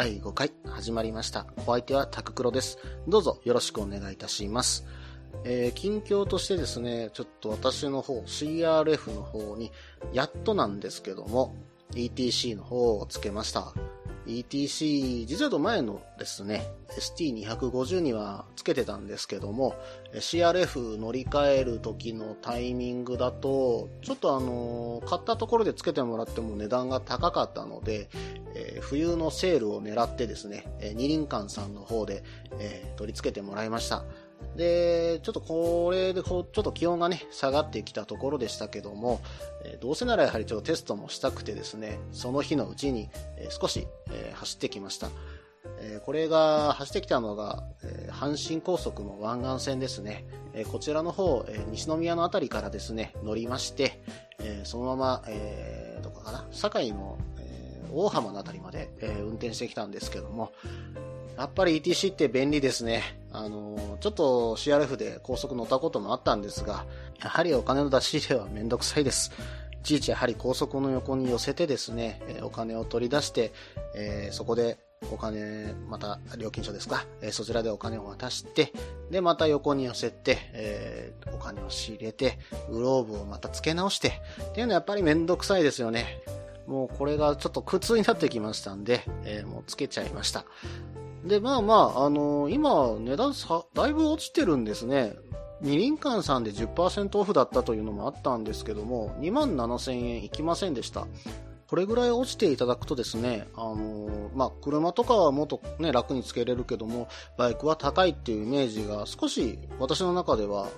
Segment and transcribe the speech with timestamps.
[0.00, 1.44] 第5回始まりました。
[1.58, 2.78] お相手はタククロです。
[3.06, 4.86] どうぞよろしくお願いいたします。
[5.44, 9.70] えー、近況としてですね、ちょっと私の方、CRF の方に、
[10.14, 11.54] やっとなんですけども、
[11.92, 13.74] ETC の方をつけました。
[14.38, 19.74] ETC、実はと前のですね、ST250 にはつけてたんですけども、
[20.14, 28.08] CRF 乗り換える時のタイミングだと、ちょっとあの、買ったところでつけてもらっても値段が高かったので、
[28.54, 32.22] えー冬のセールを狙ってですね、えー二輪館さんの方で、
[32.58, 34.04] えー取り付けてもらいました。
[34.56, 39.20] で、ちょっとこれで、ちょっと気温がね、下がってきたところでしたけども、
[39.64, 45.08] えどうせならやはりちょっとテストもしたくてですね、その日のうちに、え少し、え走ってきました。
[45.80, 50.26] えこれが走ってきたのが、え阪神高速の湾岸線ですね。
[50.52, 54.02] えこちらの方、え西宮のあたりからですね、乗りまして、
[54.40, 60.52] えそのまま、えーどこかな、堺の、え大浜のあたりまで、え運転してきたんですけども、
[61.40, 63.02] やっぱり ETC って便利ですね。
[63.32, 66.84] あのちょっと CRF で高速乗ったこともあったんですが、
[67.22, 69.32] やはりお金の出し入れはめんどくさいです。
[69.72, 73.52] いちいちやはり高速の横に寄せてですね、お金を取り出して、
[73.94, 74.78] えーそこで
[75.10, 78.74] お金、また料金所ですか、えーそちらでお金を渡して、
[79.10, 82.38] で、また横に寄せて、えーお金を仕入れて、
[82.70, 84.20] グローブをまた付け直して、
[84.50, 86.20] っていうのはやっぱりめんどくさいですよね。
[86.66, 90.44] もうこれがちょっと苦痛になってきましたんで、えーもうつけちゃいました。
[91.24, 95.14] で、まあまあ、あのー今、値段さ、だいぶ落ちてるんですね。
[95.60, 101.06] 二輪館さんで10%オフだったというのもあったんですけども、2万7000円いきませんでした。
[101.68, 110.68] これぐらい落ちていただくとですね、あのーまあ、車とかはもっとね、楽につけれるけども、バイクは高いっていうイメージが少し私の中では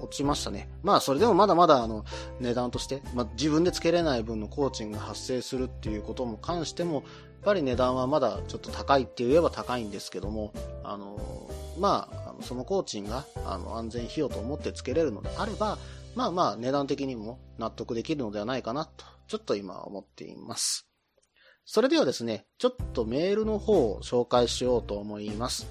[0.00, 0.68] 落ちましたね。
[0.82, 2.04] まあ、それでもまだまだあの、
[2.40, 7.04] 値段として、まあ、自分でつけれない分の工賃が発生するっていうことも関しても、
[7.46, 10.52] ぱり値段はまだちょっと高いって言えば高いんですけども、
[10.82, 11.48] あの、
[11.78, 15.78] まあ、その工賃があの安全費用と思ってつけれるのであれば、
[16.16, 20.88] まあまあ値段的にも納得できるのではないかなと、ちょっと今思っています。
[21.64, 25.68] それではですね、ちょっとメールの方を紹介しようと思います。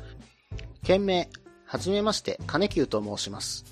[0.84, 1.30] 件名、
[1.66, 3.66] はじめまして、金久と申します。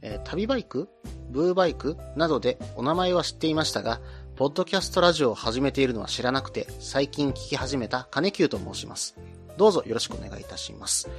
[0.00, 0.88] えー旅バイク
[1.30, 4.00] ブーバイクなどでお名前は知っていましたが、
[4.38, 9.18] ポッドキャストラジオを始めているのは知らなくて、最近聞き始めた金久と申します。
[9.56, 11.10] どうぞよろしくお願いいたします。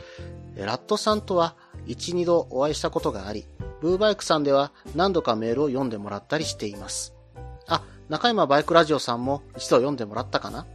[0.55, 3.45] えラットさんとは1、2度お会いしたことがあり、
[3.81, 7.13] ブーバイクさんでは何度かメールを読んでもらったりしています。
[7.67, 10.65] あ、中山バイクラジオさんも一度読んでもらったかな？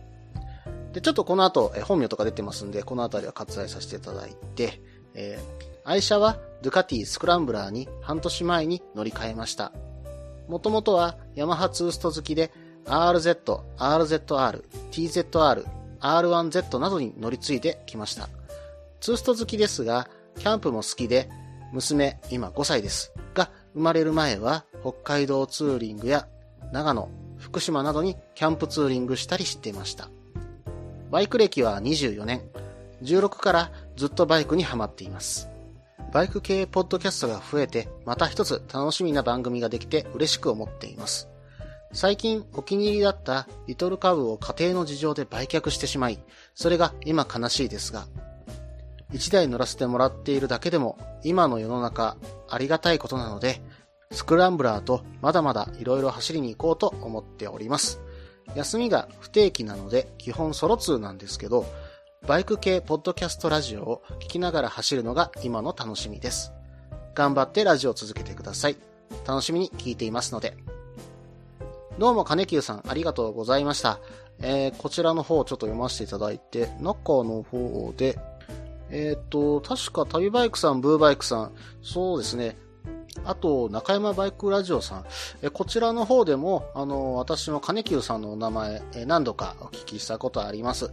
[0.93, 4.83] で、ちょっとこの後、え本名とか出てますんで、この辺りは割愛させていただいて、
[5.15, 9.72] えー愛車はドゥカティスクランブラーに半年前に乗り換えました。
[10.49, 12.50] もともとはヤマハツースト好きで
[12.87, 15.65] RZ、RZR、TZR、
[16.00, 18.28] R1Z などに乗り継いできました。
[19.00, 21.28] ツースト好きですが、キャンプも好きで、
[21.72, 23.12] 娘、今5歳です。
[23.34, 26.28] が、生まれる前は北海道ツーリングや
[26.72, 30.09] 長野、福島などにキャンプツーリングしたりしていました。
[31.10, 32.43] バイク歴は24年。
[33.03, 35.49] 16からずっとバイクにハマっています。
[36.12, 41.28] バイク系ポッドキャストが増えて、また一つ楽しみな番組ができて嬉しく思っています。
[41.93, 46.19] 最近お気に入りだったリトルカブを家庭の事情で売却してしまい、
[46.54, 48.06] それが今悲しいですが、
[49.12, 52.16] 一台乗らせてもらっているだけでも、今の世の中
[52.49, 53.63] ありがたいことなので、
[54.10, 58.01] スクランブラーとまだまだ色々走りに行こうと思っております。
[58.54, 61.65] 休みが不定期なので基本ソロ通なんですけど、
[62.26, 66.54] バイク系ポッドキャストラジオを聞きながら走るのが今の楽しみです。
[67.15, 68.78] 頑張ってラジオを続けてください。
[69.26, 70.56] 楽しみに聞いていますので。
[71.98, 74.00] どうも金久さんありがとうございました。
[74.41, 78.18] えー、こちらの方ちょっと読ませていただいて、中の方で、
[78.88, 82.56] えっ、と、確か旅バイクさん、ブーバイクさん、そうですね。
[83.24, 85.04] あと、中山バイクラジオさん。
[85.42, 90.92] えこちらの方でも、あの、私の金久さんのお名前、え何度かお聞きしたことあります。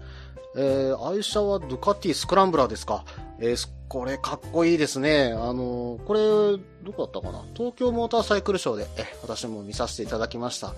[0.56, 3.06] えー愛車はドゥカティスクランブラーですか？
[3.40, 5.34] えーこれかっこいいですね。
[5.38, 7.44] あの、これ、どこだったかな？
[7.54, 10.74] 東京モーターサイクルショーで、え、私も見させていただきました。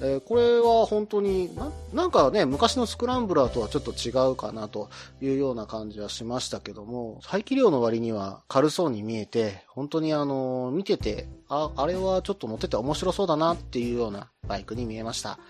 [0.00, 4.90] えこれは本当にな、なんかね、昔のスクランブラーとはちょっと違うかなと
[5.20, 15.40] いうような感じはしましたけども、排気量の割には軽そうに見えて、本当にあの、見てて、あ、あれはちょっと乗ってて面白そうだなっていうようなバイクに見えました。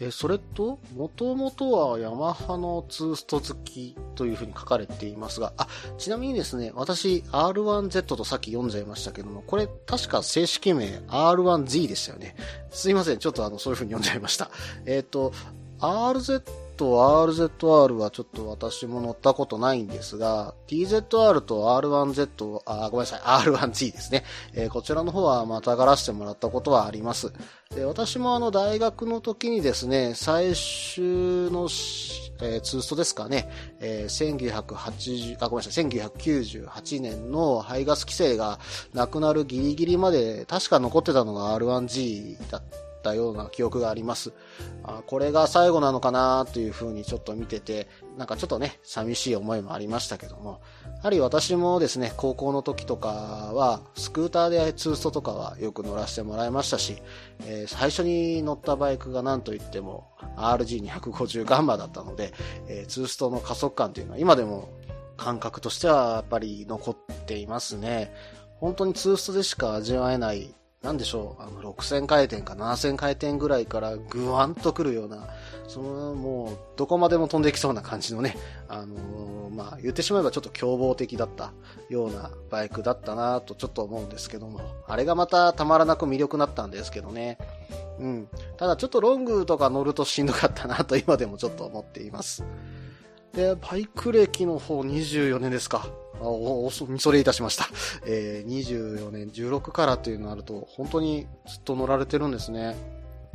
[0.00, 5.66] えそれと、もともとはヤマハのツースト付きというふうに書かれていますが、あ、
[5.98, 12.36] ちなみにですね、私 R1Z とさっき読んじゃいましたけども、これ確か正式名 R1Z でしたよね。
[12.70, 14.50] すいません、ちょっとあの、そういうふうに読んじゃいました。
[14.86, 15.32] えっ、ー、と、
[15.80, 16.42] RZ
[16.76, 24.24] と RZR はちょっと私も乗ったことないんですが、TZR と R1Z、あ、ごめんなさい、R1Z ですね。
[24.54, 27.32] えー、こちらの方はまたがらせてもらったことはあります。
[27.74, 31.68] で私もあの大学の時にですね、最終の、
[32.42, 33.48] えー、ツーストですかね、
[33.80, 38.58] えー、1980、あ、ごめんなさい、1998年の排ガス規制が
[38.92, 44.32] なくなるギリギリまで確か残ってたのが R1G だったったような記憶があります。
[44.84, 57.02] あこれが最後なのかなというふうにちょっと見てて、なんかちょっとね、寂しい思いもありましたけども、やはり私もですね、高校の時とかは、スクーターでツーストとかはよく乗らせてもらいましたし、
[57.44, 62.32] えー、最初に乗ったバイクが何といっても RG250 ガンマだったので、
[62.68, 64.68] えー、ツーストの加速感というのは今でも
[65.16, 66.96] 感覚としてはやっぱり残っ
[67.26, 68.12] ていますね。
[68.62, 75.28] 本当にツーストでしか味わえないなんでしょう、あの、6000回転か7000回転ぐらいからぐわんとくるような、
[75.68, 78.36] その、もう、どこまでも飛んできそうな感じのね、
[78.68, 81.52] あのー、まあ、言ってしまえばちょっと凶暴的だった
[81.88, 87.38] ようなバイクだったなとちょっと思うんですけども、あれがまたたまらなく魅力だったんですけどね。
[88.00, 88.28] うん。
[88.56, 92.44] ただちょっとロングとか乗るとしんどかったなと今でもちょっと思っています。
[93.34, 95.86] で、バイク歴の方24年ですか。
[96.28, 97.68] お、お、それいたしました。
[98.06, 102.76] えー、24年、16からというのあると、本当にずっと乗られてるんですね。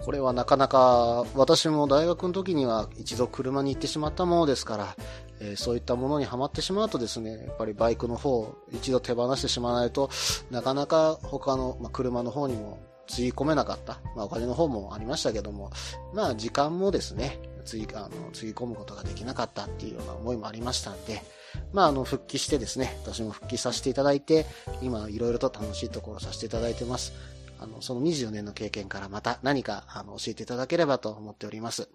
[0.03, 4.95] これはなかなか、私も大学の時には一度車に行ってしまったものですから、
[5.39, 10.09] えー、そういったものにはまってしまうとですね、やっぱりバイクの方、一度手放してしまわないと
[10.51, 13.99] なかなか他の、まあ、車の方にもつぎ込めなかった。
[14.15, 15.71] まあ、お金の方もありましたけども、
[16.13, 21.23] まあ、時間もですね、つぎ、あの、つぎ込むことができなかったっていうような思いもありましたんで、
[21.73, 24.45] まあ、あの、復帰してですね、私も復帰させていただいて、
[24.81, 27.13] 今、いろいろと楽しいところさせていただいてます。
[27.59, 31.89] あの、その24年の経験からまた何か、あの、教えていただければと思っております。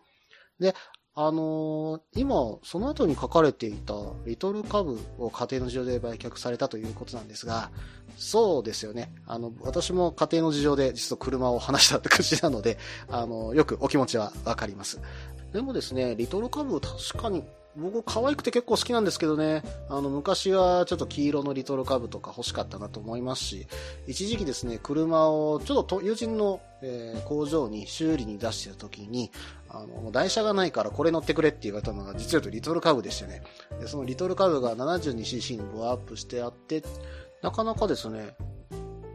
[0.58, 0.74] で、
[1.14, 3.94] あのー、今、その後に書かれていた、
[4.24, 7.70] リトルカブを家庭の事情で売却されたということなんですが、
[8.16, 9.12] そうですよね。
[9.26, 12.78] あの、私も家庭の事情で実は車を離したって口なので、
[13.10, 15.00] あの、よくお気持ちはわかります。
[15.52, 17.44] でもですね、リトルカブ確かに
[17.76, 23.66] 僕可愛くて結構好きなんですけどね、あの昔はちょっと黄色のリトルカブとか欲しかったなと思いますし、
[24.06, 29.30] 一時期ですね、車をちょっと友人の、えー、工場に修理に出してた時に、
[29.70, 33.42] あの、台車がないからこれ乗ってくれって言われたのが実はリトルカブでしたね。
[33.80, 36.82] でそのリトルカブが 72cc にボアアップしてあって、
[37.42, 38.34] なかなかですね、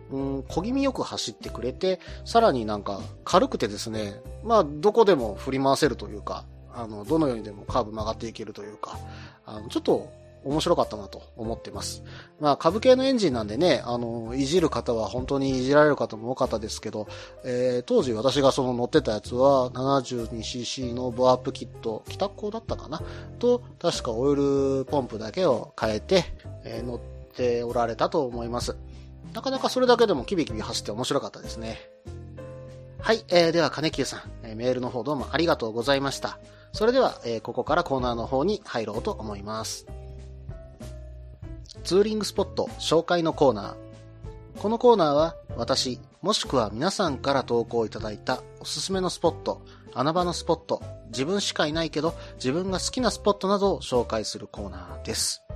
[0.10, 6.46] うん、小気味よく走ってくれて、さらになんか軽くてですね、まあどこでも振り回せるというか、
[6.78, 8.98] あの、どのようにでもカーブ曲がっていけるというか、
[9.46, 10.10] あの、ちょっと
[10.46, 12.04] 面白かったなと思ってます。
[12.40, 17.08] まあ、株系のエンジンなんでね、あの、いじる方は本当にいじられる方も多かったですけど、
[17.44, 23.02] えー、当時私がその乗ってたやつは 72cc のボアップキット、北高だったかな？
[23.40, 26.26] と、確かオイルポンプだけを変えて、
[26.64, 27.00] えー、乗っ
[27.36, 28.78] ておられたと思います。
[29.34, 31.78] なかなかそれだけでもキビキビ走って面白かったですね。
[33.00, 36.40] はい、えー、では金久さん、え、メールの方どうもありがとうございました。
[36.72, 39.88] それでは、えー、ここからコーナーの方に入ろうと思います。
[41.84, 44.62] ツーリングスポット紹介のコーナー。
[44.62, 49.62] このコーナーは私、もしくは皆さんから投稿いただいたおすすめのスポット、
[49.94, 55.47] 穴場のスポット、自分しかいないけど自分が好きなスポットなどを紹介するコーナーです。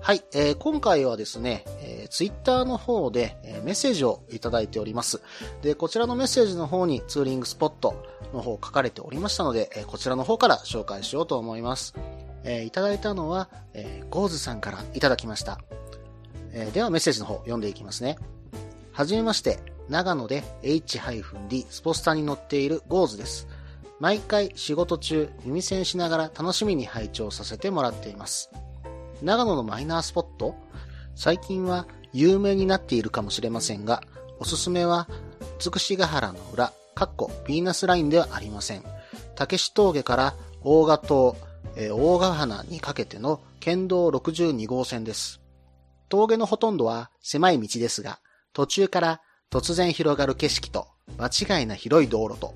[0.00, 5.22] はい、えー、今回はですね、えー、ツイッターの方で、えー、メッセージをいただいております。
[5.62, 8.04] で、こちらのメッセージの方にツーリングスポット
[8.34, 11.94] の方書かれておりましたので、えー、こちらの方から紹介しようと思います。
[12.44, 15.58] えー、いただいたのは、えー、ゴーズさんからいただきました。
[16.52, 18.18] えー、ではメッセージの方読んでいきますね。
[18.92, 23.48] はじめまして、長野で H-D スポスタに乗っているゴーズです。
[24.00, 28.50] 毎回仕事中耳栓しながら楽しみに拝聴させてもらっています。
[29.24, 30.54] 長野のマイナースポット？
[31.14, 34.02] 最近は有名になっているかもしれませんが、
[34.38, 35.08] おすすめは、
[35.58, 38.84] つくしヶ原の裏、かっこヴィーナスラインではありません。
[39.34, 41.36] 竹志峠から大賀島、
[41.74, 45.40] えー、大ヶ花にかけての県道62号線です。
[46.10, 48.20] 峠のほとんどは狭い道ですが、
[48.52, 52.52] 途中から突然広がる景色と、間違いな広い道路と、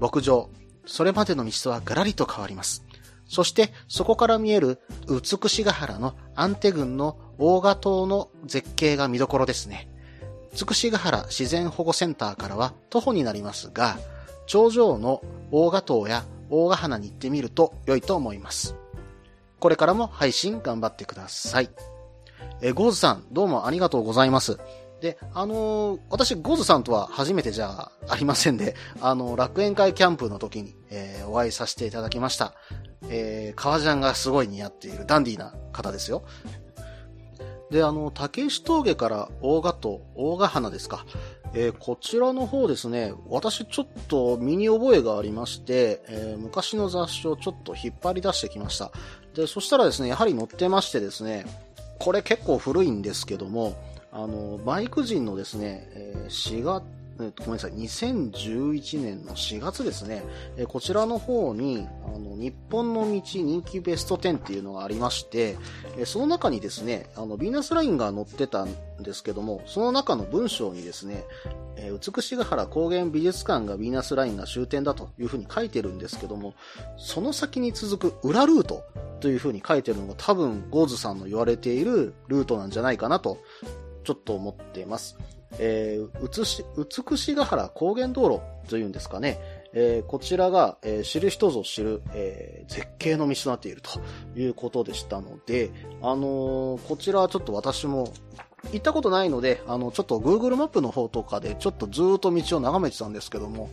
[0.00, 0.50] 牧場、
[0.84, 2.82] それまでの道とはガラリと変わります。
[3.28, 9.88] そしてそこから見える美しが原のアンテ郡の大賀島の絶景が見どころですね。
[10.52, 13.98] 美しが原自然保護センターからは徒歩になりますが、
[14.46, 18.74] 頂上の大賀島や大賀花に行ってみると良いと思います。
[19.60, 21.70] これからも配信頑張ってください。
[22.60, 24.58] えゴーズさん、どうもありがとうございます。
[25.00, 32.54] で、あのー、私、ゴーズさんとは初めてじゃありませんで、あの、楽園会キャンプの時に、えー、お会いさせていただきました。
[33.08, 36.24] えー、革ジャンがすごい似合っているダンディーな方ですよ。
[37.70, 41.04] で、あの、竹石峠から大賀と大賀花ですか。
[41.54, 48.90] えー、こちらの方ですね、私ちょっと身に覚えがありまして、えー、昔の雑誌をちょっと引っ張り出してきました。
[49.34, 51.46] で、そしたらですね、やはり載ってましてですね、
[51.98, 53.76] これ結構古いんですけども、
[54.12, 56.84] あの、バイク人のですね、え4月、
[57.18, 60.22] ごめんなさい、2011年の4月ですね、
[60.68, 65.56] こちらの方に、あの、日本の道人気ベスト10っていうのがありまして、
[66.04, 68.68] その中にですね、あの、ヴィーナスラインが載ってたん
[69.00, 71.24] ですけども、その中の文章にですね、
[72.00, 76.54] 美しが原高原美術館がヴィーナスラインが終点だというふうに書いてるんですけども、
[76.96, 78.84] その先に続く裏ルート
[79.20, 83.38] というふうに書いてるのが多分ゴーズさんの言われているルートなんじゃないかなと
[84.04, 85.16] ちょっと思っています。
[85.58, 89.38] えー、美しが原高原道路というんですかね。
[89.72, 94.00] えー、こちらが、えー、知る人ぞ知る、えー、絶景の道となっていると
[94.38, 95.70] いうことでしたので、
[96.02, 98.12] あのこちらはちょっと私も
[98.72, 103.70] 行ったことないので、あの、ちょっと Google マップの方とかでちょっとずっと道を眺めてたんですけども、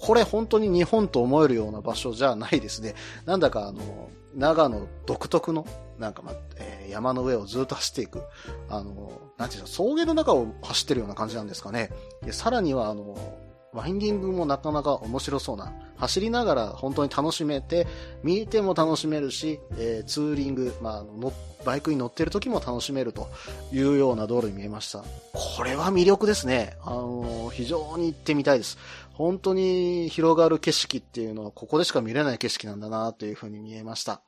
[0.00, 2.94] これ本当に日本と思えるような場所じゃないですね。
[3.26, 5.66] なんだかあの、長野独特の、
[5.98, 8.22] なんかま、えー、山の上をずっと走っていく、
[8.68, 11.90] あの、なんていうの、草原の中を走ってるような感じなんですかね。
[12.22, 13.16] で、さらにはあの、
[13.72, 15.72] ワインディングもなかなか面白そうな。
[15.96, 17.86] 走りながら本当に楽しめて、
[18.22, 21.32] 見ても楽しめるし、えー、ツーリング、まあ、の
[21.64, 23.28] バイクに乗ってる時も楽しめると
[23.72, 25.04] いうような道路に見えました。
[25.32, 26.76] これは魅力ですね。
[26.82, 28.78] あの、非常に行ってみたいです。
[29.14, 34.22] 本当に広がる景色っていうのはここでしか見れない景色なんだなというふうに見えました。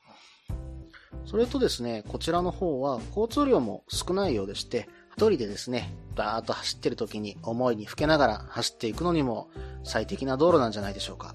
[1.26, 9.48] それとですね、こちらの方は交通量も少ないようでして、一人でですね、バーっと走ってる時に思いにふけながら走っていくのにも
[9.82, 11.34] 最適な道路なんじゃないでしょうか。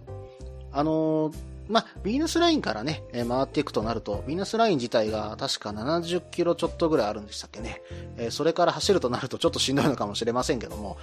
[0.72, 1.36] あのー、
[1.68, 7.82] まあ、ビーナスラインからね、え回っていくとなると、ビーナスライン自体が確か70キロちょっとぐらいあるんでしたっけね。
[8.18, 10.98] えー、それから走るとなるとちょっとしんどいのかもしれませんけども、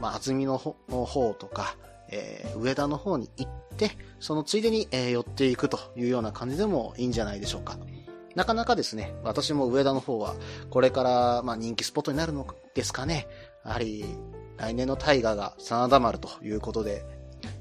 [0.00, 1.76] まあ、厚みの方とか、
[2.08, 7.78] えー、上田の方に行って、そのついでに、え、寄っていくというような感じでもいいんじゃないでしょうか。
[8.34, 10.34] なかなかですね、私も上田の方は、
[10.70, 13.26] これから、まあ、人気スポットになるのですかね。
[13.64, 14.04] やはり、
[14.56, 17.04] 来年の大河が真田丸ということで、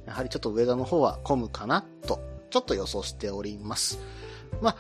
[0.06, 4.00] やはりちょっと上田の方は混むかなと、ちょっと予想しております。
[4.62, 4.76] ま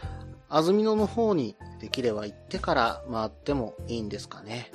[0.49, 4.69] あ、安曇野の方にできれば行ってから回ってもいいんですかね。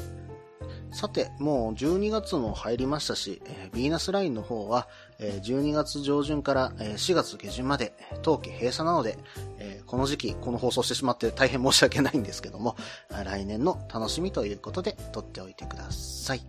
[0.97, 4.89] さて、もう12月も入りましたし、えー、ビーナスラインの方は、
[5.19, 9.19] えー、12月上旬から、えー、4月下旬まで、冬季閉鎖なので、
[9.59, 12.77] えー、この時期、この放送してしまって大変申し訳ないんですけども、
[13.11, 16.41] 来年の楽しみということで撮っておいてください。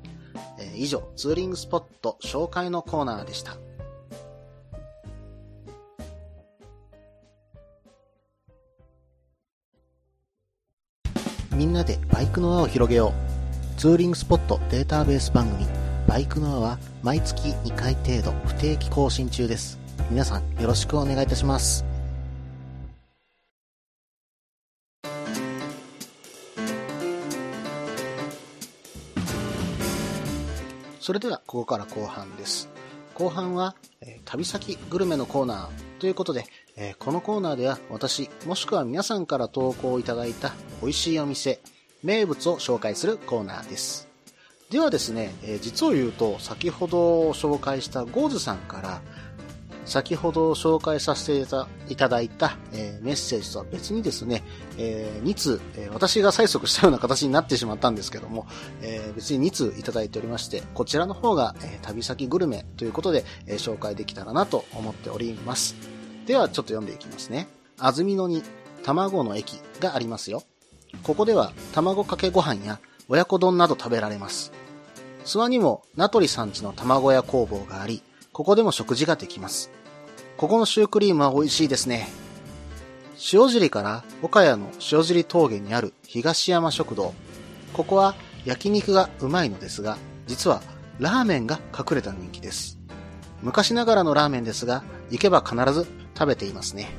[0.60, 3.58] えー、以上、ツーリングスポット紹介のコーナーでした。
[11.54, 13.27] みんなでバイクの輪を広げよう。
[13.78, 15.68] ツーリングスポットデータベース番組
[16.08, 19.78] バイクの輪は毎月2回程度不定期更新中です。
[20.10, 21.86] 皆さんよろしくお願いいたします。
[31.00, 32.70] それではここから後半です。
[33.14, 36.46] 後半は、えー、旅先グルメのコーナーということで、
[36.78, 41.60] えー、このコーナーでは私もしくは皆さんから投稿いただいた美味しいお店、
[42.08, 44.08] 名物を紹介するコーナーです。
[44.70, 49.02] ではですね、え、実を言うと、先ほど紹介したゴーズさんから、
[49.84, 51.46] 先ほど紹介させて
[51.90, 54.44] いただいた、え、メッセージとは別にですね、
[54.78, 58.48] え、2通、え、私が催促したような形になってしまったんですけども、
[58.82, 65.76] え別に2通いただいておりまして、こちらの方が、え旅先グルメということで、え紹介できたらなと思っております。
[66.26, 67.50] ではちょっと読んでいきますね。
[67.78, 68.44] 安曇野に
[68.84, 70.44] 卵の駅がありますよ。
[71.04, 74.52] ここでは卵かけご飯や親子丼など食べられます。
[75.26, 78.02] 諏訪にも名取さんちの卵屋工房があり、
[78.32, 79.72] ここでも食事ができます。
[80.38, 82.08] ここのシュークリームは美味しいですね。
[83.34, 87.14] 塩尻から岡谷の塩尻峠にある東山食堂。
[87.74, 90.62] ここは焼肉がうまいのですが、実は
[91.00, 92.78] ラーメンが隠れた人気です。
[93.42, 95.88] 昔ながらのラーメンですが、行けば必ず
[96.18, 96.90] 食べていますね。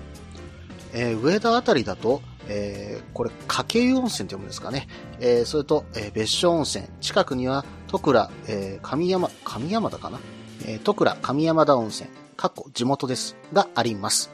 [0.93, 4.89] えー、上田あたりだと、えー、これ、かけ湯温泉って読むんですかね。
[5.21, 6.87] えー、それと、えー、別所温泉。
[7.01, 10.19] 近くには、徳倉、えー、上山、上山田かな
[10.67, 12.09] えー、徳倉上山田温泉。
[12.37, 13.37] 過去地元です。
[13.53, 14.31] があります。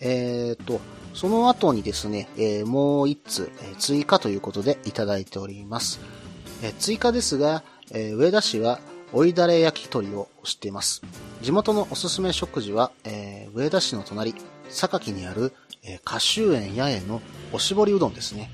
[0.00, 0.80] えー、と、
[1.14, 6.00] その後にですね、えー、もう一つ、えー、追加ということでいただいております。
[6.62, 8.80] えー、追加ですが、えー、上田市は
[9.12, 11.02] 追いだれ焼き鳥を知っています。
[11.42, 14.34] 地元のおすすめ食事は、えー、上田市の隣、
[14.70, 18.50] 榊にある、えー、花州園八重のおしぼりうどんですね。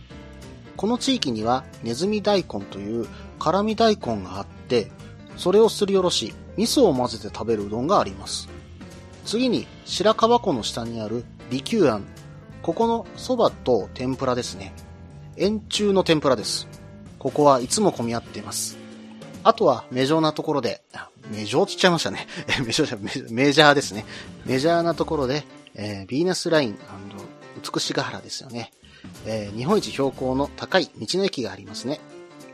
[0.77, 3.07] この地域にはネズミ大根という
[3.39, 4.91] 辛味大根があって、
[5.37, 8.49] それをすりおろし、味噌を混ぜて食べるうどんがあります。
[9.25, 12.05] 次に白樺湖の下にある利休庵。
[12.63, 14.73] ここの蕎麦と天ぷらですね。
[15.37, 16.69] 円柱の天ぷらです。
[17.19, 18.77] ここはいつも混み合っています。
[19.45, 20.83] あとはメジャーなところで、
[21.31, 22.27] メジャーって言っちゃいましたね。
[22.65, 24.05] メジャー、メジャーですね。
[24.45, 26.79] メジャーなところで、えー、ビーナスライン
[27.75, 28.73] 美しが原ですよね。
[29.27, 32.01] えー、日本一標高の高い道の駅がありますね。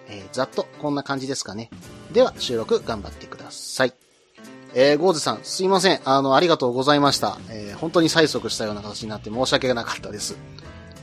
[0.08, 1.70] えー、ざっとこんな感じですかね。
[2.12, 3.92] では、収録頑張ってください。
[4.74, 6.00] えー、ゴーズさん、すいません。
[6.04, 7.38] あの、ありがとうございました。
[7.50, 10.36] えー、本当に催促したような形になって申し訳なかったです。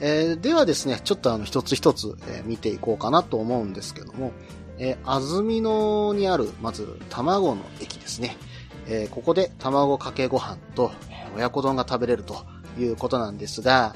[0.01, 4.31] えー、ではですね、ちょっとあの、一つ一つ、えー、見ていこうかなと思うんですけども、
[4.77, 8.37] えー、安曇野にある、まず、卵の駅ですね。
[8.87, 10.91] えー、ここで卵かけご飯と、
[11.35, 12.45] 親子丼が食べれると
[12.79, 13.95] いうことなんですが、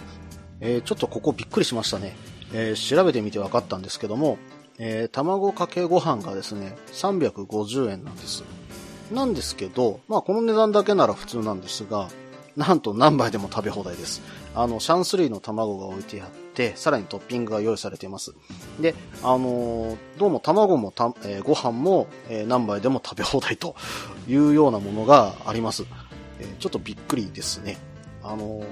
[0.62, 2.16] えー、ちょっとここびっくりしましたね。
[2.54, 4.38] えー、調べてみて分かったんですけども、
[4.80, 8.44] え、卵かけご飯がですね、350円なんです。
[9.12, 12.08] なんですけど、まあこの値段だけなら普通なんですが、
[12.56, 14.22] なんと何杯でも食べ放題です。
[14.56, 18.34] あの、シャンスリーの卵が置いてあって、さらにトッピングが用意されています。
[18.80, 23.76] で、あのー、どうも卵もた、えー、ご飯も、えー、何杯でも食べ放題と
[24.28, 25.86] いうようなものがあります。
[26.40, 27.78] えちょっとびっくりですね。
[28.30, 28.64] あの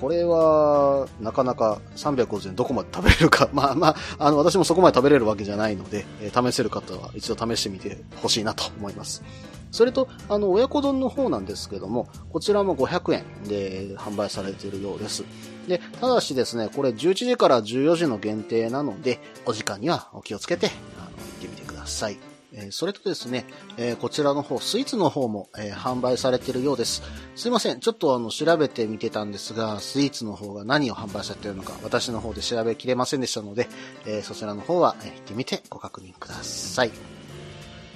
[0.00, 9.22] これは、なかなか350円どこまで食べれるか、 まあまあ、あの、私もそこまで食べれるわけじゃないので、え試せる方は一度試してみてほしいなと思います。
[9.70, 15.24] それと、あの、親子丼の方なんですけども、こちらも500円で販売されているようです。
[15.68, 22.29] で、ただしですね、これ11時から14時の限定なので、お時間にはお気をつけて、あの、行ってみてください。
[22.52, 27.02] えそれとですね、えこちらの方、スイーツの方も、え販売されているようです。
[27.36, 33.68] すいません、ちょっとあの、調べてみてたんですが、スイーツの方が何を販売されているのか、私の方で調べきれませんでしたので、
[34.06, 36.90] えそちらの方は、え行ってみてご確認ください。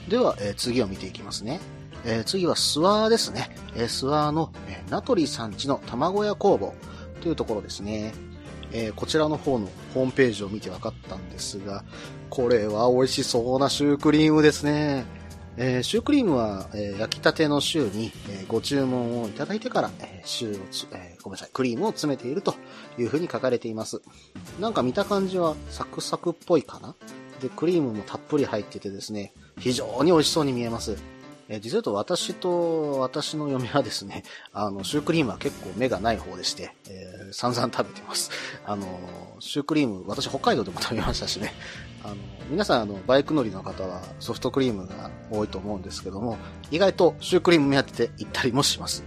[0.08, 1.60] では、え、次を見ていきますね。
[2.04, 3.56] え、次はスワーですね。
[3.74, 6.74] えー、スワーの、えー、ナトリ産地の卵屋工房
[7.22, 8.12] というところですね。
[8.74, 11.84] えこちらの方のホームページを見て分かったんですが、
[12.28, 15.06] これは美味しそうなシュークリームですね。
[15.56, 22.56] えー、シュークリームは、えー、焼きたてのシューに、え、ご注文をいただいてから、えシューをえごめんなさい、クリームを詰めていると
[22.98, 24.02] いうふうに書かれています。
[24.58, 26.96] なんか見た感じはサクサクっぽいかな？
[27.40, 30.96] で、クリームもたっぷり入っててですね、非常に美味しそうに見えます。
[31.48, 38.30] え実はと私と私の嫁はですね、 あの、シュークリームは結構目がない方でして、えー、散々食べてます。
[38.64, 38.86] あの、
[39.40, 41.52] シュークリーム、私北海道でも食べましたしね、
[42.02, 42.16] あの、
[42.50, 46.38] 皆さんあの、バイク乗りの方はソフトクリームが多いと思うんですけども、
[46.70, 49.04] 意外とシュークリーム目当てて行ったりもします。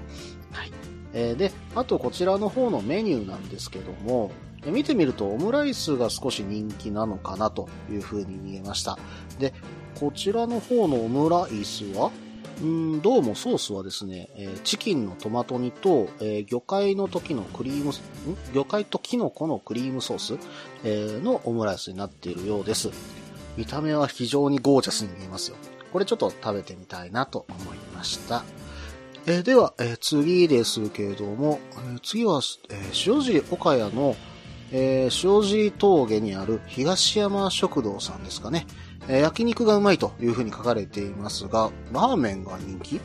[0.51, 0.71] はい。
[1.13, 4.31] えー、で、あとこちらの方のメニューなんですけども、
[4.65, 8.97] 見てみるとオムライスが少し人気なのかなという風に見えました。
[9.39, 9.53] で、
[9.99, 12.11] こちらの方のオムライスは、
[12.61, 17.93] うん、どうもソースはですね、えー、チキンのトマト煮と、えー、魚介の時のクリーム、
[18.51, 20.37] 魚介とキノコのクリームソース、
[20.83, 22.89] えー、のオムライスになっているようです。
[23.57, 25.57] 見た目は非常にゴージャスに見えますよ。
[25.93, 28.43] これちょっと食べてみたいなと思いました。
[29.27, 34.15] えー、では、えー、次ですけれども、えー、次は、えー、塩尻岡谷の、
[34.71, 38.65] えー、塩尻峠にある東山食堂さんですかね。
[39.07, 42.99] えー、焼肉がうまいというふうに書かれていますが、ラーメンが人気？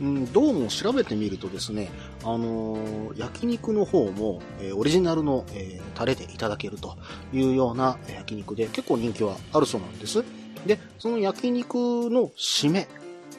[0.00, 1.90] うん、どうも調べてみるとですね、
[2.24, 6.96] あのー、焼肉の方も、えー、オリジナルの、えー、タレでいただけると
[7.32, 10.24] いうような焼肉で結構人気はあるそうなんです。
[10.66, 11.74] で、その焼肉
[12.10, 12.88] の締め、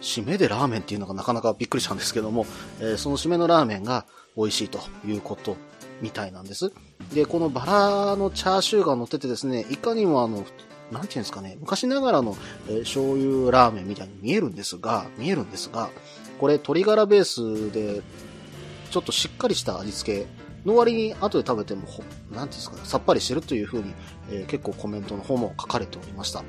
[0.01, 2.45] 締めでラーメンっていうのがなかなかびっくりしたんですけども、
[2.79, 4.05] えその締めのラーメンが
[4.37, 5.57] 美味しいということ
[6.01, 6.71] みたいなんです。
[7.13, 10.45] で、このバラのチャーシューが乗っててですね、いかにもあの、
[10.93, 12.37] なんていうんですかね、昔ながらの、
[12.69, 15.89] えー、醤油ラーメンみたいに見えるんですが、見えるんですが、
[16.39, 18.01] これ鶏ガラベースで、
[18.91, 20.27] ちょっとしっかりした味付け
[20.65, 22.01] の割に後で食べても、なんてい
[22.41, 23.93] うんですかね、さっぱりしてるという風に、
[24.29, 26.43] えー、結構コメントの方も書かれておりました。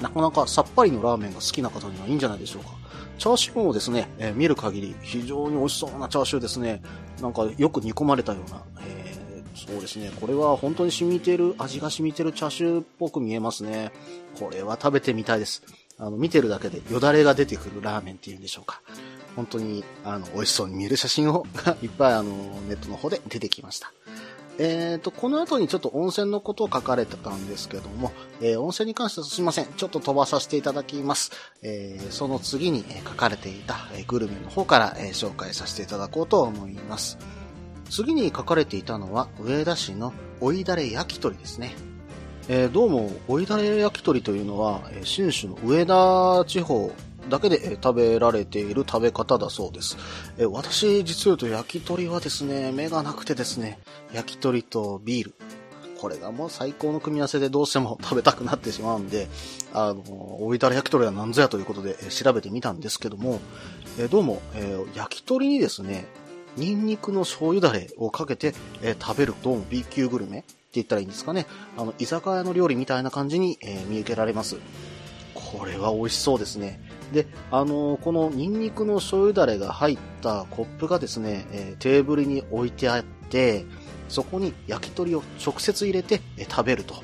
[0.00, 2.70] なかなかさっぱりのラーメンが好きな方にはいいんじゃないでしょうか。
[3.18, 6.80] チャーシューもですね、えー、見る限り非常に美味しそうなチャーシューですね。
[7.20, 8.99] なんかよく煮込まれたような、えー、
[9.66, 10.10] そうですね。
[10.20, 13.92] これは本当に染みてる、味が染みてるチャーシューっぽく見えますね。
[14.38, 15.62] これは食べてみたいです。
[15.98, 18.80] あの、見てるだけでよだれが出てくるラーメンっていうんでしょうか。
[19.36, 21.44] 本当に、あの、美味しそうに見える写真を
[21.82, 22.32] いっぱいあの、
[22.68, 23.92] ネットの方で出てきました。
[24.62, 29.66] えーと、この後にちょっと温泉のことを書かれてたんですけども、えー、温泉に関してはすいません。
[29.74, 31.32] ちょっと飛ばさせていただきます。
[31.62, 37.16] えー、その次に書かれていたグルメの方から紹介させていただこうと思います。
[37.90, 41.74] 次に書かれていたのは、上田市の追いだれ焼き鳥ですね。
[42.48, 46.92] えー、どうも、追いだれ焼き鳥というのは、新種の上田地方
[47.28, 49.96] だけで食べられている食べ方だそうです。
[50.38, 53.80] え私、実を言うと焼き鳥はですね、目がなくてですね、
[54.12, 55.34] 焼き鳥とビール。
[56.00, 59.28] これがもう最高の組み合わせでどうしても 食べたくなってしまうんで、
[59.72, 63.40] あの、追いだれ焼き鳥は何ぞやということで調べてみたんですけども、
[63.98, 66.06] えどうも、え焼き鳥にですね、
[66.56, 71.46] ニンニクの醤油だれをかけて、え食べるどうも B 級グルメって言ったらいいんですかね。
[71.76, 74.56] あの、居酒屋の料理みたいな感じに、え見受けられます。
[75.34, 76.80] これは美味しそうですね。
[77.12, 83.64] で、あのー、このニンニクの醤油だれが入ったコップがですね、えー、テーブルに置いてあって、
[84.08, 87.02] そこに焼き鳥を直接入れて、えー、食べると。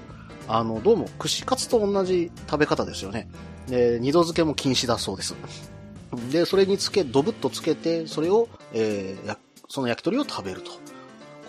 [0.48, 3.28] あの、どうも串カツと同じ食べ方ですよね。
[3.68, 5.34] で、二度漬けも禁止だそうです。
[6.30, 9.36] で、それにつけ、ドブッとつけて、それを、えー、
[9.68, 10.70] その焼き鳥を食べると。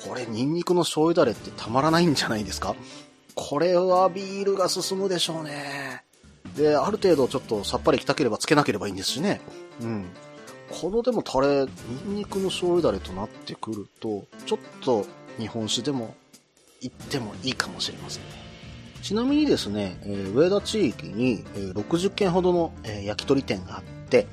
[0.08, 2.76] これ、ニンニクの醤油だれってたまらないんじゃないですか？
[3.36, 6.04] これはビールが進むでしょうね。
[6.56, 9.42] で、ある程度ちょっとさっぱりきたければつけなければいいんですしね。
[9.82, 10.06] うん。
[10.70, 11.66] このでもタレ、
[12.08, 15.06] ニンニクの醤油だれとなってくると、ちょっと
[15.38, 16.16] 日本酒でも
[16.82, 18.30] 行ってもいいかもしれませんね。
[19.02, 24.28] ちなみにですね、えー、上田地域に、60軒ほどの、え、焼き鳥店があって、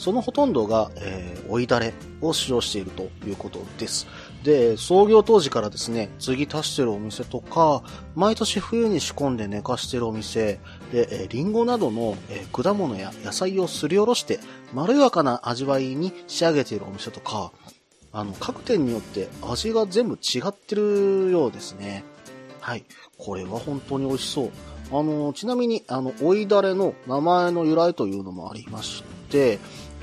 [0.00, 4.06] そのほとんどが、えー、追いだれを使用しているということです。
[4.42, 7.82] で、創業当時からですね、継ぎ足してるお店とか、
[8.14, 10.58] 毎年冬に仕込んで寝かしてるお店、
[10.90, 14.40] で、えー、リンゴなどの、えー、果物や野菜をすりおろして、
[14.72, 17.52] まろやかな味わいに仕上げているお店とか、
[18.10, 22.04] あの、各店によって味が全部違ってるようですね。
[22.60, 22.84] はい。
[23.18, 24.50] これは本当に美味しそう。
[24.92, 29.58] あの、ちなみに、あの、追いだれの名前の由来というのもありまして、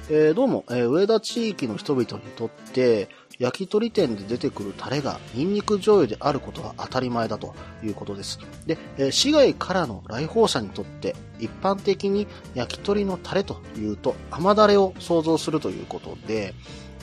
[0.10, 8.40] えー、どうも、えー、上田地域の人々にとって、焼き鳥店で出てくるタレがニンニク醤油であることは当たり前だということです。
[8.66, 16.54] で、え、市外からの来訪者にとって一般的に焼き鳥のタレというと甘だれを想像するということで、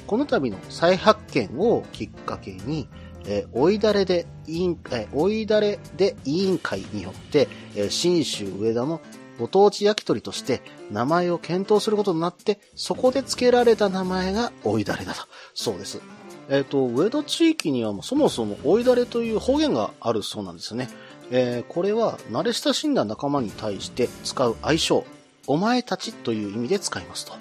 [0.07, 2.89] この度の再発見をきっかけに、
[3.27, 9.03] えー、追いだれで委員、えー、追いだれで委員会によって、えー、新州上田の
[9.39, 15.23] ご当地焼き鳥として名前を検討することになって、そこで付けられた名前が追いだれだと。
[15.55, 16.01] そうです。
[16.49, 20.89] えっ、ー、と、上田地域にはもそもそも追いだれという方言があるそうなんですね。
[21.31, 25.05] えー、これは慣れ親しんだ仲間に対して使う愛称、
[25.47, 27.33] お前たちという意味で使いますと。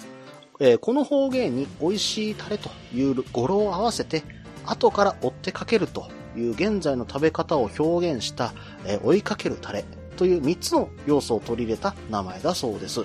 [0.60, 4.22] えー、この方言に美味しいタレという語呂を合わせて、
[4.64, 8.54] 後から追ってかけるという現在の食べ方を表現した、
[8.86, 13.00] えー、追いかけるタレという3つの要素を取り入れた名前だそうです。
[13.00, 13.04] う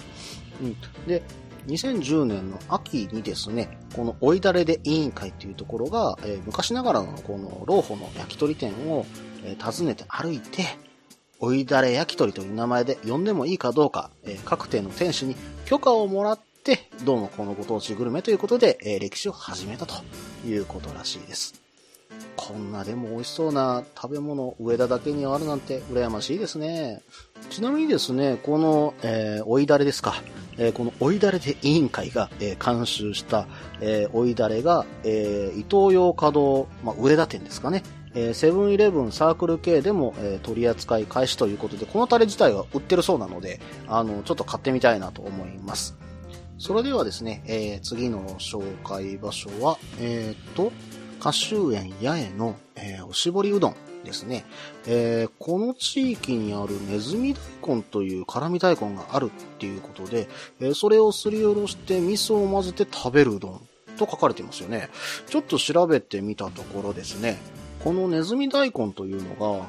[0.66, 0.76] ん、
[1.08, 1.24] で、
[1.68, 9.06] 2010年の秋にですね、この追いだれで委員会というところが、えー、昔ながらのこの老舗の焼き鳥店を、
[9.44, 10.64] えー、訪ねて歩いて、
[11.40, 19.96] 追いだれ焼き鳥という名前で呼んでもいいかどうか、えー、各店の店主に許可をもらって、どうもこのご当地グルメということで、え、歴史を始めたと
[20.46, 21.59] いうことらしいです。
[22.36, 27.02] こんなでも美味しそうな食べ物、上田だけにあるなんて羨ましいですね。
[27.50, 30.16] ちなみにですね、この、えー、追いだれですか。
[30.58, 33.48] えー、この追いだれで委員会が、えー、監修した、
[33.82, 37.84] えー、追いだれが、えー、伊東洋華堂、まあ、上田店ですかね。
[38.16, 45.96] えー、セブンイレブンサークル系でも、えー、取り扱い開始ということで、このタレ自体は売ってるそうなので、あの、ちょっと買ってみたいなと思います。
[46.58, 50.72] それではですね、えー、次の紹介場所は、えー、っと、
[51.20, 54.46] 歌集園八重の、えー、おしぼりうどんですね、
[54.88, 60.30] えー、この地域にあるネズミ大根という辛味大根があるっていうことで、
[60.60, 64.90] えー、それをすりおろして味噌を混ぜて食べるうどんと書かれてますよね。
[65.28, 67.38] ちょっと調べてみたところですね、
[67.84, 69.66] このネズミ大根というのが、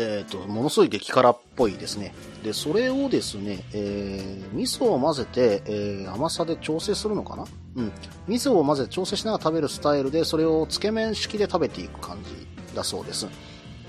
[0.00, 2.14] えっ、と、ものすごい激辛っぽいですね。
[2.44, 7.44] で、それをですね、えー、味噌を混ぜて、えー、甘さで調整するのかな？
[7.76, 7.92] うん。
[8.28, 13.26] 味噌を混ぜて調整しながら食べるスタイルで、それをつけ麺式で食べていく感じだそうです。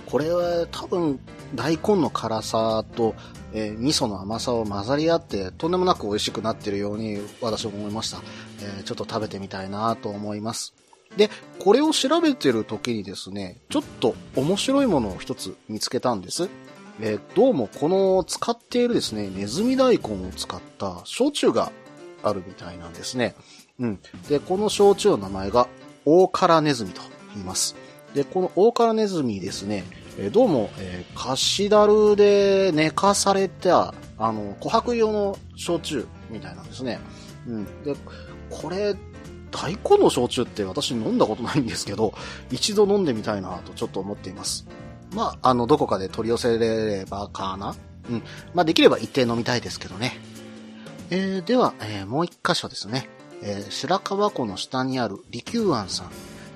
[0.08, 1.20] これは多分、
[1.54, 3.14] 大根の辛さと、
[3.54, 8.22] えー、味噌の甘さを混ざり合って、とんでもなく美味しくなってるように私は思いました。
[8.62, 10.74] えー、ちょっと食べてみたいなと思います。
[11.20, 11.30] で、
[11.60, 16.50] これを調べてる時にですね、ちょっと面白いものを一つ見つけたんです。
[17.02, 21.74] えー、どうもこの使っているですね、ネズミ大根を使った焼酎が
[22.24, 23.36] あるみたいなんですね。
[23.80, 24.00] うん。
[24.30, 25.68] で、この焼酎の名前が
[26.06, 27.02] 大辛ネズミと
[27.34, 27.76] 言います。
[28.14, 29.84] で、この大辛ネズミですね、
[30.18, 37.02] えどうも、えー、カシダルで寝かされた、あの、琥珀用の焼酎みたいなんですね。
[37.46, 37.84] うん。
[37.84, 37.94] で、
[38.50, 38.96] これ、
[39.52, 42.14] 大根の焼酎って私飲んだことないんですけど、
[42.52, 44.68] 一度飲んでみたいなとちょっと思っています。
[45.14, 47.76] まあ、あの、どこかで取り寄せれればかな
[48.10, 48.24] うん。
[48.54, 50.20] まあ、できれば一定飲みたいですけどね。
[51.10, 53.10] えー、では、えー、もう一箇所ですね。
[53.42, 56.12] えー、白川湖の下にある利休庵さん。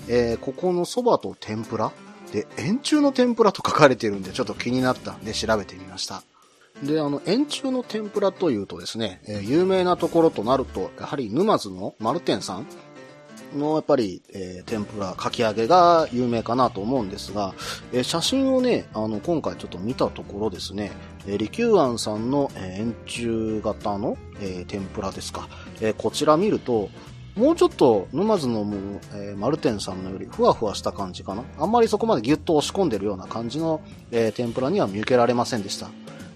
[0.07, 1.91] えー、ここの蕎麦と天ぷら
[2.31, 6.23] で、円柱の天ぷらと書かれてるんで、ちょっと気になったんで調べてみました。
[6.81, 12.67] で、あの、円柱の天ぷらというとですね、えー、有名なところとなると、やはり沼津の丸天さん
[13.55, 17.53] のやっぱり、えー、天ぷら、かき揚げが有名かなと思うんですが、
[17.91, 20.91] えー、写真をね、あの、今回ちょっと見たところですね、
[21.27, 25.47] えー、利休庵さんの、え、円柱型の、え、天ぷらですか、
[25.79, 26.89] え、こちら見ると、
[27.35, 28.79] もうちょっと沼津のもう、
[29.13, 31.43] えー、マルテンさんのよりふわふわした感じかな。
[31.57, 33.81] あんまりそこまでギュッと押し込んでるような感じの、
[34.11, 35.89] えー、天ぷらには見受けられませんでした。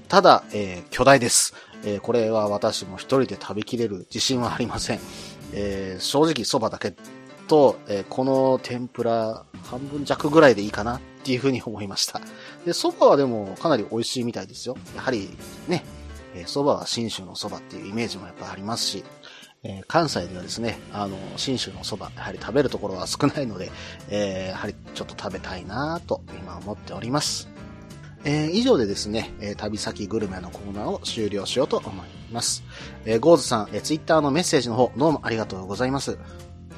[0.08, 1.54] ただ、えー、巨大です。
[1.84, 5.00] えー、これは私も一人で食べきれる自信はありません。
[5.54, 6.94] えー、正直蕎麦だけ
[7.48, 12.20] と、え、この天ぷら半分弱ぐらいでいいかなっていうふうに思いました。
[12.66, 14.78] で、蕎麦はでもかなり美味しいみたいですよ。
[14.96, 15.30] やはり
[15.68, 15.84] ね、
[16.36, 19.04] え、蕎麦は信州の蕎麦っていうイメージもやっぱありますし、
[19.64, 23.72] え、関西ではですね、あの、信州の蕎麦、やはり食べるところは少ないので、
[24.10, 27.57] えー、やはりちょっと食べたいなと今思っております。
[28.24, 32.64] えー、以上でですね、えー、旅先グルメのコーナーを終了しようと思います。
[33.06, 36.18] えー、ゴーズさん、えー、ツイッターのメッセージの方、どうもありがとうございます。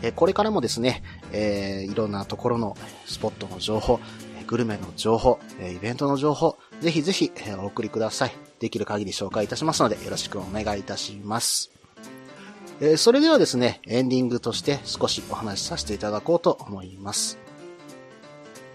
[0.01, 3.99] えー、これからもですね、えー、いろんなところのスポットの情報、
[4.47, 8.31] グルメの情報え、イベントの情報、ぜひぜひお送りください。
[8.59, 11.71] できる限り紹介いたしますので、よろしくお願いいたします。
[12.81, 17.37] えー、それではですね、エンディングとして少しお話しさせていただこうと思います。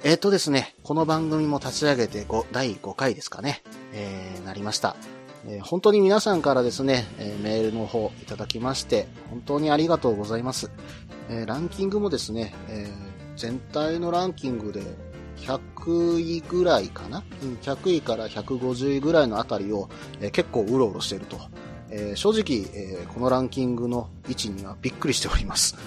[0.05, 3.63] えっ、ー、とですね、この番組も立ち上げて5第5回ですかね、
[3.95, 4.97] えー、なりました。
[5.47, 10.71] えー、本当に皆さんからですね、えー、メールの方いただきまして、本当にありがとうございます。
[11.31, 14.83] えー、ランキングもですね、えー、全体のランキングで
[15.39, 19.89] 100位ぐらいかな、うん、100位から150位ぐらいのあたりを、
[20.21, 21.39] えー、結構うろうろしてると。
[21.89, 25.79] えー、正直、えー、このランキングの位置にはびっくりしております。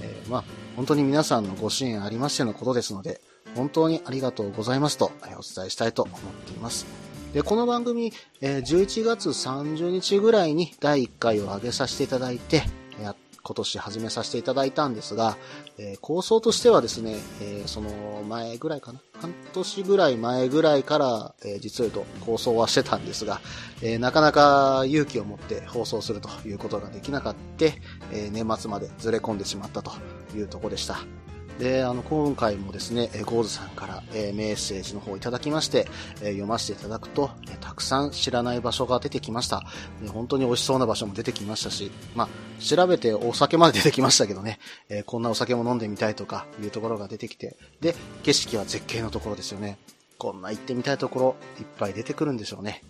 [0.00, 0.44] えー、まあ、
[0.76, 3.20] 本当に皆さんのご支援ありましてのことですので、
[3.56, 6.86] 本当にありがとうございますと、お伝えしたいと思っています。
[7.32, 12.62] で、この番組、え11月30日ぐらいに第1回を上げさせていただいて、
[13.02, 15.36] や今年始めさせていただいたんですが、
[15.78, 23.40] えー、構想としてはですね、えー、その前ぐらいかな、半年ぐらい前ぐらいから、えー、実を言うと構想はしてたんですが、
[23.82, 27.66] えなかなか勇気を持って放送するということができなかった、
[28.12, 29.92] え年末までずれ込んでしまったと
[30.34, 31.25] いうとこでした。
[31.58, 35.88] で、あの、今回もですね、ゴーズさんから、えメッセージの方をいただきまして、
[36.20, 39.64] え読ませていただくと、えたくさん知らない場所が出てきました。
[40.02, 42.28] で本当に美味しそうな場所も出てきましたし、まあ、
[42.60, 44.58] 調べてお酒まで出てきましたけどね、
[44.90, 49.78] えこんなお酒も飲んでみたいとかいうところが出てきて、で、景色は絶景のところですよね。
[50.18, 52.82] こんな行ってみたいところ、いっぱい出てくるんでしょうね。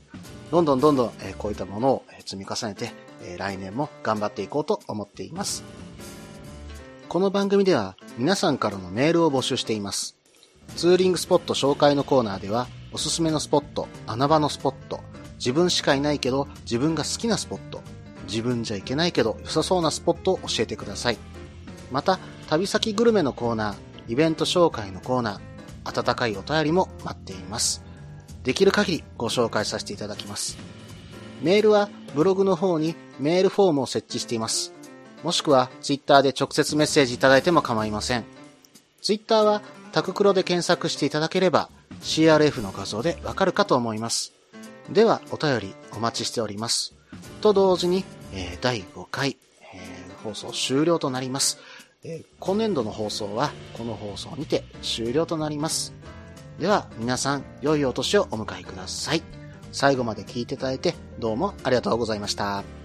[0.50, 5.85] どんどんどんどん、えこういったものを積み重ねて、え来年も頑張っていこうと思っています。
[7.08, 10.16] この番組では皆さんからのメールを募集しています。
[10.74, 15.00] ツーリングスポット紹介のコーナーでは、おすすめのスポット、穴場のスポット、
[15.38, 17.80] 自分しかいないけど自分が好きなスポット、
[18.26, 21.18] 自分じゃいけないけど良さそうなスポットを教えてください。
[21.92, 27.84] また、旅先グルメのコーナー、イベント紹介のコーナー、温かいお便りも待っています。
[28.42, 30.58] できる限りご紹介させていただきます。
[31.40, 34.75] メールはブログの方にメールフォームを設置しています。
[35.22, 38.24] もしくはツイッターで直接メッセージいただいても構いません。
[39.02, 44.32] ツイッターはタククロで検索していただければ CRF の画像でわかるかと思います。
[44.90, 46.94] ではお便りお待ちしております。
[47.40, 49.36] と同時に、えー、第5回、
[49.74, 51.58] えー、放送終了となります。
[52.04, 55.92] えー、今年度の放送はこの放送にて終了となります。
[56.60, 59.22] では皆さん、良いお年をお迎えください。
[59.72, 62.75] 最後まで聞いていただいてどうもありがとうございました。